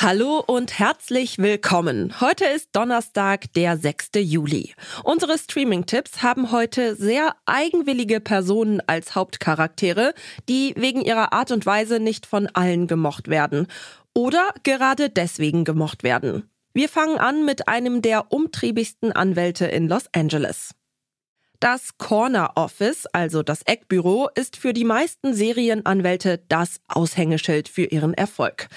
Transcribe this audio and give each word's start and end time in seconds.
Hallo 0.00 0.40
und 0.46 0.78
herzlich 0.78 1.38
willkommen. 1.38 2.20
Heute 2.20 2.44
ist 2.44 2.68
Donnerstag, 2.70 3.52
der 3.54 3.76
6. 3.76 4.10
Juli. 4.18 4.72
Unsere 5.02 5.36
Streaming-Tipps 5.36 6.22
haben 6.22 6.52
heute 6.52 6.94
sehr 6.94 7.34
eigenwillige 7.46 8.20
Personen 8.20 8.80
als 8.86 9.16
Hauptcharaktere, 9.16 10.14
die 10.48 10.72
wegen 10.76 11.00
ihrer 11.00 11.32
Art 11.32 11.50
und 11.50 11.66
Weise 11.66 11.98
nicht 11.98 12.26
von 12.26 12.46
allen 12.46 12.86
gemocht 12.86 13.26
werden 13.26 13.66
oder 14.14 14.54
gerade 14.62 15.10
deswegen 15.10 15.64
gemocht 15.64 16.04
werden. 16.04 16.48
Wir 16.72 16.88
fangen 16.88 17.18
an 17.18 17.44
mit 17.44 17.66
einem 17.66 18.00
der 18.00 18.30
umtriebigsten 18.30 19.10
Anwälte 19.10 19.66
in 19.66 19.88
Los 19.88 20.04
Angeles. 20.14 20.76
Das 21.60 21.98
Corner 21.98 22.52
Office, 22.54 23.06
also 23.06 23.42
das 23.42 23.62
Eckbüro, 23.62 24.28
ist 24.36 24.56
für 24.56 24.72
die 24.72 24.84
meisten 24.84 25.34
Serienanwälte 25.34 26.40
das 26.48 26.80
Aushängeschild 26.86 27.68
für 27.68 27.84
ihren 27.84 28.14
Erfolg. 28.14 28.68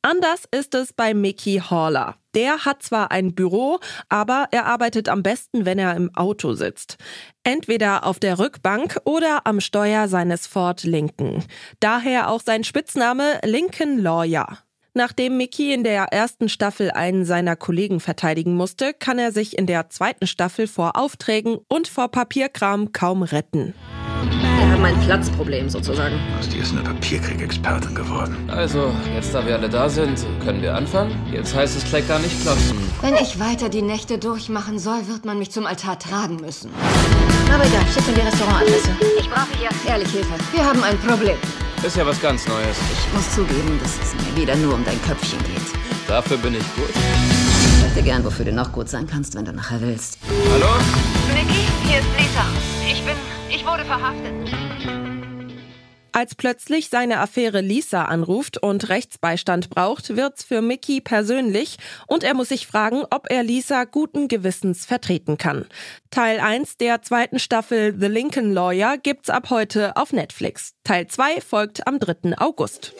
Anders 0.00 0.44
ist 0.50 0.74
es 0.74 0.94
bei 0.94 1.12
Mickey 1.12 1.58
Haller. 1.58 2.16
Der 2.34 2.64
hat 2.64 2.82
zwar 2.82 3.10
ein 3.10 3.34
Büro, 3.34 3.78
aber 4.08 4.46
er 4.52 4.64
arbeitet 4.64 5.10
am 5.10 5.22
besten, 5.22 5.66
wenn 5.66 5.78
er 5.78 5.94
im 5.96 6.14
Auto 6.16 6.54
sitzt. 6.54 6.96
Entweder 7.44 8.06
auf 8.06 8.18
der 8.18 8.38
Rückbank 8.38 8.96
oder 9.04 9.46
am 9.46 9.60
Steuer 9.60 10.08
seines 10.08 10.46
Ford 10.46 10.82
Lincoln. 10.84 11.44
Daher 11.80 12.30
auch 12.30 12.40
sein 12.40 12.64
Spitzname 12.64 13.38
Lincoln 13.44 13.98
Lawyer. 13.98 14.60
Nachdem 14.92 15.36
Mickey 15.36 15.72
in 15.72 15.84
der 15.84 16.06
ersten 16.12 16.48
Staffel 16.48 16.90
einen 16.90 17.24
seiner 17.24 17.54
Kollegen 17.54 18.00
verteidigen 18.00 18.56
musste, 18.56 18.92
kann 18.92 19.20
er 19.20 19.30
sich 19.30 19.56
in 19.56 19.66
der 19.66 19.88
zweiten 19.88 20.26
Staffel 20.26 20.66
vor 20.66 20.96
Aufträgen 20.96 21.58
und 21.68 21.86
vor 21.86 22.08
Papierkram 22.08 22.92
kaum 22.92 23.22
retten. 23.22 23.72
Wir 24.58 24.68
haben 24.68 24.84
ein 24.84 25.00
Platzproblem 25.00 25.70
sozusagen. 25.70 26.16
Aus 26.38 26.48
dir 26.48 26.62
ist 26.62 26.72
eine 26.72 26.82
Papierkrieg-Expertin 26.82 27.94
geworden. 27.94 28.36
Also, 28.50 28.92
jetzt 29.14 29.32
da 29.32 29.46
wir 29.46 29.54
alle 29.54 29.68
da 29.68 29.88
sind, 29.88 30.26
können 30.44 30.60
wir 30.60 30.74
anfangen? 30.74 31.16
Jetzt 31.32 31.54
heißt 31.54 31.76
es 31.76 31.84
gleich 31.84 32.06
gar 32.08 32.18
nicht 32.18 32.42
klopfen. 32.42 32.76
Wenn 33.00 33.14
ich 33.14 33.38
weiter 33.38 33.68
die 33.68 33.82
Nächte 33.82 34.18
durchmachen 34.18 34.80
soll, 34.80 35.06
wird 35.06 35.24
man 35.24 35.38
mich 35.38 35.52
zum 35.52 35.66
Altar 35.66 36.00
tragen 36.00 36.36
müssen. 36.36 36.70
Aber 37.54 37.64
egal, 37.64 37.84
schick 37.94 38.06
mir 38.08 38.14
die 38.14 38.20
Restaurantadresse. 38.20 38.90
Ich 39.20 39.30
brauche 39.30 39.56
hier 39.56 39.70
ehrlich 39.88 40.10
Hilfe. 40.10 40.34
Wir 40.52 40.64
haben 40.64 40.82
ein 40.82 40.98
Problem. 40.98 41.36
Ist 41.82 41.96
ja 41.96 42.04
was 42.04 42.20
ganz 42.20 42.46
Neues. 42.46 42.76
Ich 42.92 43.14
muss 43.14 43.34
zugeben, 43.34 43.80
dass 43.82 43.92
es 44.02 44.14
mir 44.14 44.42
wieder 44.42 44.54
nur 44.56 44.74
um 44.74 44.84
dein 44.84 45.00
Köpfchen 45.02 45.38
geht. 45.44 45.62
Dafür 46.06 46.36
bin 46.36 46.54
ich 46.54 46.74
gut. 46.76 46.90
Ich 47.86 47.94
dir 47.94 48.02
gern, 48.02 48.22
wofür 48.22 48.44
du 48.44 48.52
noch 48.52 48.70
gut 48.70 48.88
sein 48.88 49.06
kannst, 49.06 49.34
wenn 49.34 49.46
du 49.46 49.52
nachher 49.52 49.80
willst. 49.80 50.18
Hallo? 50.52 50.74
Nicky, 51.34 51.66
hier 51.88 52.00
ist 52.00 52.08
Lisa. 52.18 52.44
Ich 52.86 53.02
bin. 53.02 53.16
Ich 53.48 53.66
wurde 53.66 53.84
verhaftet. 53.86 54.32
Als 56.12 56.34
plötzlich 56.34 56.88
seine 56.88 57.20
Affäre 57.20 57.60
Lisa 57.60 58.04
anruft 58.04 58.58
und 58.58 58.88
Rechtsbeistand 58.88 59.70
braucht, 59.70 60.16
wird's 60.16 60.42
für 60.42 60.62
Mickey 60.62 61.00
persönlich 61.00 61.76
und 62.06 62.24
er 62.24 62.34
muss 62.34 62.48
sich 62.48 62.66
fragen, 62.66 63.04
ob 63.10 63.30
er 63.30 63.42
Lisa 63.42 63.84
guten 63.84 64.28
Gewissens 64.28 64.86
vertreten 64.86 65.38
kann. 65.38 65.66
Teil 66.10 66.40
1 66.40 66.76
der 66.78 67.02
zweiten 67.02 67.38
Staffel 67.38 67.94
The 67.98 68.06
Lincoln 68.06 68.52
Lawyer 68.52 68.98
gibt's 68.98 69.30
ab 69.30 69.50
heute 69.50 69.96
auf 69.96 70.12
Netflix. 70.12 70.74
Teil 70.84 71.06
2 71.06 71.40
folgt 71.40 71.86
am 71.86 71.98
3. 71.98 72.36
August. 72.38 72.92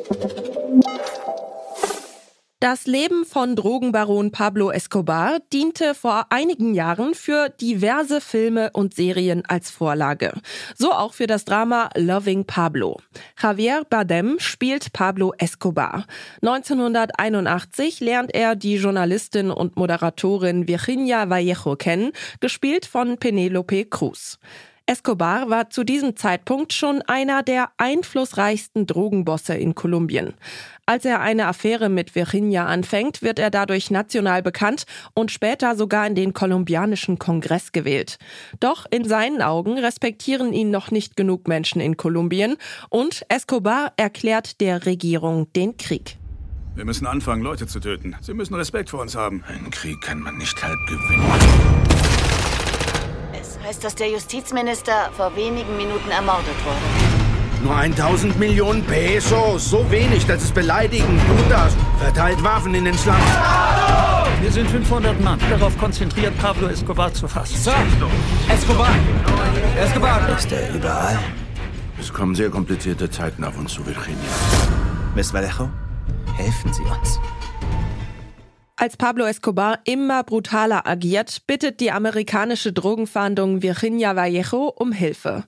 Das 2.62 2.86
Leben 2.86 3.25
von 3.25 3.56
Drogenbaron 3.56 4.33
Pablo 4.33 4.70
Escobar 4.70 5.39
diente 5.50 5.94
vor 5.94 6.26
einigen 6.28 6.75
Jahren 6.75 7.15
für 7.15 7.48
diverse 7.48 8.21
Filme 8.21 8.69
und 8.75 8.93
Serien 8.93 9.43
als 9.47 9.71
Vorlage. 9.71 10.34
So 10.76 10.93
auch 10.93 11.15
für 11.15 11.26
das 11.26 11.47
Drama 11.47 11.88
Loving 11.97 12.44
Pablo. 12.44 13.00
Javier 13.41 13.87
Bardem 13.88 14.38
spielt 14.41 14.93
Pablo 14.93 15.32
Escobar. 15.38 16.04
1981 16.43 18.00
lernt 18.00 18.34
er 18.34 18.56
die 18.56 18.77
Journalistin 18.77 19.50
und 19.50 19.77
Moderatorin 19.77 20.69
Virginia 20.69 21.31
Vallejo 21.31 21.77
kennen, 21.77 22.12
gespielt 22.41 22.84
von 22.84 23.16
Penelope 23.16 23.87
Cruz. 23.87 24.38
Escobar 24.91 25.49
war 25.49 25.71
zu 25.71 25.84
diesem 25.84 26.17
Zeitpunkt 26.17 26.73
schon 26.73 27.01
einer 27.03 27.45
der 27.45 27.71
einflussreichsten 27.77 28.89
Drogenbosse 28.89 29.55
in 29.55 29.77
Kolumbien. 29.77 30.34
Als 30.84 31.05
er 31.05 31.21
eine 31.21 31.47
Affäre 31.47 31.89
mit 31.89 32.17
Virginia 32.17 32.67
anfängt, 32.67 33.23
wird 33.23 33.39
er 33.39 33.53
dadurch 33.53 33.93
national 33.93 34.43
bekannt 34.43 34.87
und 35.15 35.31
später 35.31 35.77
sogar 35.77 36.09
in 36.09 36.17
den 36.17 36.33
kolumbianischen 36.33 37.21
Kongress 37.21 37.71
gewählt. 37.71 38.19
Doch 38.59 38.84
in 38.91 39.05
seinen 39.05 39.43
Augen 39.43 39.78
respektieren 39.78 40.53
ihn 40.53 40.73
noch 40.73 40.91
nicht 40.91 41.17
genug 41.17 41.47
Menschen 41.47 41.81
in 41.81 41.97
Kolumbien 41.97 42.57
und 42.89 43.25
Escobar 43.28 43.93
erklärt 43.97 44.61
der 44.61 44.87
Regierung 44.87 45.53
den 45.53 45.77
Krieg. 45.77 46.17
Wir 46.75 46.84
müssen 46.84 47.07
anfangen, 47.07 47.45
Leute 47.45 47.69
zu 47.69 47.78
töten. 47.78 48.17
Sie 48.22 48.34
müssen 48.34 48.57
Respekt 48.57 48.91
vor 48.91 49.03
uns 49.03 49.15
haben. 49.15 49.45
Einen 49.47 49.71
Krieg 49.71 50.01
kann 50.01 50.19
man 50.19 50.37
nicht 50.37 50.61
halb 50.61 50.78
gewinnen. 50.89 51.69
Heißt, 53.70 53.84
dass 53.84 53.94
der 53.94 54.10
Justizminister 54.10 55.12
vor 55.16 55.36
wenigen 55.36 55.76
Minuten 55.76 56.10
ermordet 56.10 56.56
wurde. 56.64 57.62
Nur 57.62 57.76
1000 57.76 58.36
Millionen 58.36 58.82
Pesos. 58.82 59.70
So 59.70 59.88
wenig, 59.92 60.26
das 60.26 60.42
ist 60.42 60.54
beleidigend. 60.56 61.20
Tut 61.28 61.48
das. 61.48 61.76
Verteilt 62.00 62.42
Waffen 62.42 62.75
in 62.75 62.86
den 62.86 62.98
Slums. 62.98 63.20
Wir 64.41 64.50
sind 64.50 64.69
500 64.69 65.20
Mann. 65.20 65.38
Darauf 65.48 65.78
konzentriert, 65.78 66.36
Pablo 66.38 66.66
Escobar 66.66 67.14
zu 67.14 67.28
fassen. 67.28 67.56
Sir! 67.56 67.76
Escobar! 68.53 68.91
Escobar! 69.80 70.28
Ist 70.36 70.50
er 70.50 70.75
überall? 70.75 71.20
Es 72.00 72.12
kommen 72.12 72.34
sehr 72.34 72.50
komplizierte 72.50 73.09
Zeiten 73.09 73.44
auf 73.44 73.56
uns 73.56 73.72
zu, 73.72 73.86
Virginia. 73.86 74.30
Miss 75.14 75.32
Vallejo, 75.32 75.70
helfen 76.34 76.72
Sie 76.72 76.82
uns. 76.82 77.20
Als 78.80 78.96
Pablo 78.96 79.26
Escobar 79.26 79.80
immer 79.84 80.24
brutaler 80.24 80.86
agiert, 80.86 81.46
bittet 81.46 81.80
die 81.80 81.91
amerikanische 81.91 82.72
Drogenfahndung 82.72 83.60
Virginia 83.60 84.16
Vallejo 84.16 84.72
um 84.74 84.92
Hilfe. 84.92 85.44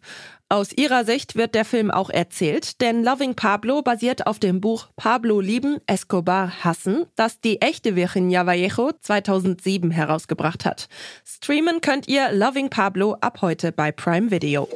Aus 0.50 0.70
ihrer 0.70 1.06
Sicht 1.06 1.34
wird 1.34 1.54
der 1.54 1.64
Film 1.64 1.90
auch 1.90 2.10
erzählt, 2.10 2.82
denn 2.82 3.02
Loving 3.02 3.34
Pablo 3.34 3.80
basiert 3.80 4.26
auf 4.26 4.38
dem 4.38 4.60
Buch 4.60 4.88
Pablo 4.96 5.40
lieben, 5.40 5.78
Escobar 5.86 6.62
hassen, 6.62 7.06
das 7.16 7.40
die 7.40 7.62
echte 7.62 7.96
Virginia 7.96 8.44
Vallejo 8.44 8.90
2007 9.00 9.90
herausgebracht 9.90 10.66
hat. 10.66 10.90
Streamen 11.24 11.80
könnt 11.80 12.08
ihr 12.08 12.32
Loving 12.32 12.68
Pablo 12.68 13.16
ab 13.22 13.38
heute 13.40 13.72
bei 13.72 13.92
Prime 13.92 14.30
Video. 14.30 14.68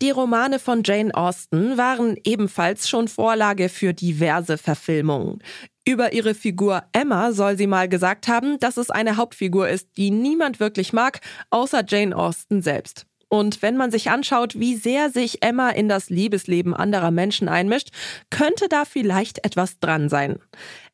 Die 0.00 0.10
Romane 0.10 0.60
von 0.60 0.82
Jane 0.84 1.12
Austen 1.12 1.76
waren 1.76 2.16
ebenfalls 2.22 2.88
schon 2.88 3.08
Vorlage 3.08 3.68
für 3.68 3.92
diverse 3.92 4.56
Verfilmungen. 4.56 5.42
Über 5.88 6.12
ihre 6.12 6.34
Figur 6.34 6.82
Emma 6.92 7.32
soll 7.32 7.56
sie 7.56 7.66
mal 7.66 7.88
gesagt 7.88 8.28
haben, 8.28 8.58
dass 8.58 8.76
es 8.76 8.90
eine 8.90 9.16
Hauptfigur 9.16 9.70
ist, 9.70 9.88
die 9.96 10.10
niemand 10.10 10.60
wirklich 10.60 10.92
mag, 10.92 11.20
außer 11.48 11.82
Jane 11.88 12.14
Austen 12.14 12.60
selbst. 12.60 13.06
Und 13.30 13.62
wenn 13.62 13.78
man 13.78 13.90
sich 13.90 14.10
anschaut, 14.10 14.60
wie 14.60 14.76
sehr 14.76 15.08
sich 15.08 15.42
Emma 15.42 15.70
in 15.70 15.88
das 15.88 16.10
Liebesleben 16.10 16.74
anderer 16.74 17.10
Menschen 17.10 17.48
einmischt, 17.48 17.88
könnte 18.28 18.68
da 18.68 18.84
vielleicht 18.84 19.46
etwas 19.46 19.80
dran 19.80 20.10
sein. 20.10 20.38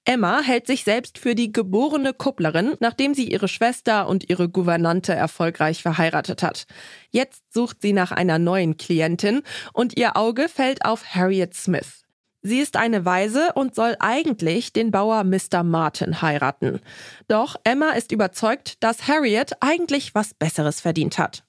Emma 0.05 0.41
hält 0.43 0.69
sich 0.69 0.85
selbst 0.85 1.19
für 1.19 1.35
die 1.35 1.51
geborene 1.51 2.13
Kupplerin, 2.13 2.75
nachdem 2.79 3.15
sie 3.15 3.29
ihre 3.29 3.49
Schwester 3.49 4.07
und 4.07 4.31
ihre 4.31 4.49
Gouvernante 4.49 5.13
erfolgreich 5.13 5.83
verheiratet 5.83 6.45
hat. 6.45 6.67
Jetzt 7.11 7.43
sucht 7.53 7.83
sie 7.83 7.93
nach 7.93 8.13
einer 8.13 8.39
neuen 8.39 8.77
Klientin 8.77 9.43
und 9.73 9.97
ihr 9.97 10.17
Auge 10.17 10.49
fällt 10.49 10.85
auf 10.85 11.05
Harriet 11.17 11.55
Smith. 11.55 12.04
Sie 12.47 12.59
ist 12.59 12.77
eine 12.77 13.07
Waise 13.07 13.53
und 13.55 13.75
soll 13.75 13.97
eigentlich 14.01 14.75
den 14.75 14.91
Bauer 14.91 15.25
Mr. 15.25 15.63
Martin 15.63 16.21
heiraten. 16.21 16.81
Doch 17.27 17.57
Emma 17.65 17.93
ist 17.93 18.13
überzeugt, 18.13 18.85
dass 18.85 19.09
Harriet 19.09 19.53
eigentlich 19.61 20.15
was 20.15 20.35
Besseres 20.35 20.83
verdient 20.83 21.17
hat. 21.17 21.43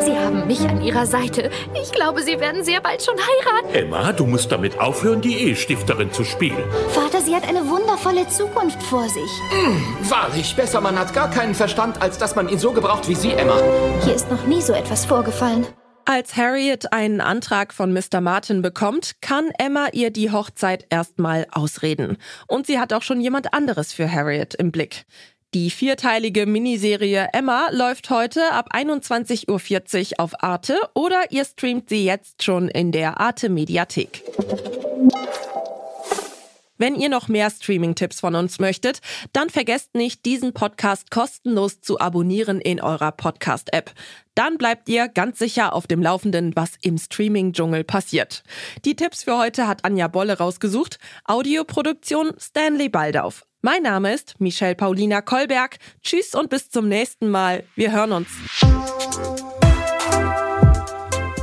Sie 0.00 0.14
haben 0.16 0.46
mich 0.46 0.60
an 0.60 0.82
Ihrer 0.82 1.06
Seite. 1.06 1.50
Ich 1.82 1.90
glaube, 1.92 2.22
Sie 2.22 2.38
werden 2.38 2.62
sehr 2.62 2.82
bald 2.82 3.02
schon 3.02 3.16
heiraten. 3.16 3.74
Emma, 3.74 4.12
du 4.12 4.26
musst 4.26 4.52
damit 4.52 4.78
aufhören, 4.78 5.22
die 5.22 5.38
Ehestifterin 5.38 6.12
zu 6.12 6.24
spielen. 6.24 6.62
Vater, 6.90 7.22
sie 7.22 7.34
hat 7.34 7.48
eine 7.48 7.66
wundervolle 7.66 8.28
Zukunft 8.28 8.82
vor 8.82 9.08
sich. 9.08 9.30
Wahrlich, 10.02 10.54
besser 10.54 10.82
man 10.82 10.98
hat 10.98 11.14
gar 11.14 11.30
keinen 11.30 11.54
Verstand, 11.54 12.02
als 12.02 12.18
dass 12.18 12.36
man 12.36 12.50
ihn 12.50 12.58
so 12.58 12.72
gebraucht 12.72 13.08
wie 13.08 13.14
Sie, 13.14 13.32
Emma. 13.32 13.58
Hier 14.04 14.14
ist 14.14 14.30
noch 14.30 14.44
nie 14.44 14.60
so 14.60 14.74
etwas 14.74 15.06
vorgefallen. 15.06 15.66
Als 16.10 16.36
Harriet 16.36 16.90
einen 16.94 17.20
Antrag 17.20 17.74
von 17.74 17.92
Mr. 17.92 18.22
Martin 18.22 18.62
bekommt, 18.62 19.20
kann 19.20 19.50
Emma 19.58 19.88
ihr 19.92 20.10
die 20.10 20.30
Hochzeit 20.30 20.86
erstmal 20.88 21.46
ausreden. 21.52 22.16
Und 22.46 22.66
sie 22.66 22.78
hat 22.78 22.94
auch 22.94 23.02
schon 23.02 23.20
jemand 23.20 23.52
anderes 23.52 23.92
für 23.92 24.10
Harriet 24.10 24.54
im 24.54 24.72
Blick. 24.72 25.04
Die 25.52 25.68
vierteilige 25.68 26.46
Miniserie 26.46 27.28
Emma 27.34 27.68
läuft 27.72 28.08
heute 28.08 28.40
ab 28.52 28.70
21.40 28.74 30.12
Uhr 30.12 30.24
auf 30.24 30.42
Arte 30.42 30.78
oder 30.94 31.30
ihr 31.30 31.44
streamt 31.44 31.90
sie 31.90 32.06
jetzt 32.06 32.42
schon 32.42 32.68
in 32.68 32.90
der 32.90 33.20
Arte 33.20 33.50
Mediathek. 33.50 34.24
Wenn 36.78 36.94
ihr 36.94 37.08
noch 37.08 37.26
mehr 37.26 37.50
Streaming-Tipps 37.50 38.20
von 38.20 38.36
uns 38.36 38.60
möchtet, 38.60 39.00
dann 39.32 39.50
vergesst 39.50 39.96
nicht, 39.96 40.24
diesen 40.24 40.54
Podcast 40.54 41.10
kostenlos 41.10 41.80
zu 41.80 41.98
abonnieren 41.98 42.60
in 42.60 42.80
eurer 42.80 43.10
Podcast-App. 43.10 43.92
Dann 44.36 44.58
bleibt 44.58 44.88
ihr 44.88 45.08
ganz 45.08 45.40
sicher 45.40 45.72
auf 45.72 45.88
dem 45.88 46.00
Laufenden, 46.00 46.54
was 46.54 46.74
im 46.80 46.96
Streaming-Dschungel 46.96 47.82
passiert. 47.82 48.44
Die 48.84 48.94
Tipps 48.94 49.24
für 49.24 49.36
heute 49.36 49.66
hat 49.66 49.84
Anja 49.84 50.06
Bolle 50.06 50.38
rausgesucht. 50.38 51.00
Audioproduktion 51.24 52.32
Stanley 52.38 52.88
Baldauf. 52.88 53.44
Mein 53.60 53.82
Name 53.82 54.14
ist 54.14 54.36
Michelle 54.38 54.76
Paulina 54.76 55.20
Kolberg. 55.20 55.78
Tschüss 56.02 56.36
und 56.36 56.48
bis 56.48 56.70
zum 56.70 56.86
nächsten 56.86 57.28
Mal. 57.28 57.64
Wir 57.74 57.90
hören 57.90 58.12
uns. 58.12 58.28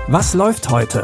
Was 0.07 0.33
läuft 0.33 0.69
heute? 0.69 1.03